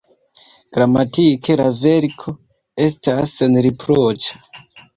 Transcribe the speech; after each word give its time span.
Gramatike 0.77 1.57
la 1.61 1.67
verko 1.83 2.35
estas 2.89 3.37
senriproĉa. 3.43 4.45